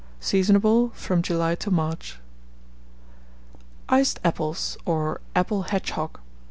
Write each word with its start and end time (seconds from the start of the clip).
Seasonable 0.19 0.89
from 0.95 1.21
July 1.21 1.53
to 1.53 1.69
March. 1.69 2.17
ICED 3.87 4.17
APPLES, 4.23 4.75
or 4.83 5.21
APPLE 5.35 5.65
HEDGEHOG. 5.67 6.19